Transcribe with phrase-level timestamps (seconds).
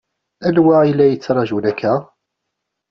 [0.47, 1.93] Anwa i la tettṛaǧum akka?